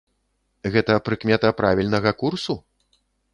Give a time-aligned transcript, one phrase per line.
[0.75, 2.57] Гэта прыкмета правільнага курсу?